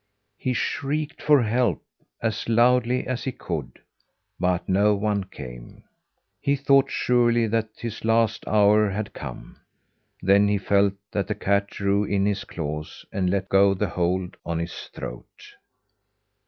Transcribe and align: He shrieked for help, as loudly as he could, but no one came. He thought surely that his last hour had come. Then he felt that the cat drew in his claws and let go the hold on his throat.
He 0.39 0.53
shrieked 0.53 1.21
for 1.21 1.43
help, 1.43 1.83
as 2.23 2.49
loudly 2.49 3.05
as 3.05 3.25
he 3.25 3.31
could, 3.31 3.77
but 4.39 4.67
no 4.67 4.95
one 4.95 5.25
came. 5.25 5.83
He 6.39 6.55
thought 6.55 6.89
surely 6.89 7.45
that 7.45 7.67
his 7.77 8.03
last 8.03 8.43
hour 8.47 8.89
had 8.89 9.13
come. 9.13 9.57
Then 10.19 10.47
he 10.47 10.57
felt 10.57 10.95
that 11.11 11.27
the 11.27 11.35
cat 11.35 11.67
drew 11.67 12.03
in 12.03 12.25
his 12.25 12.45
claws 12.45 13.05
and 13.11 13.29
let 13.29 13.47
go 13.47 13.75
the 13.75 13.89
hold 13.89 14.37
on 14.43 14.57
his 14.57 14.73
throat. 14.91 15.53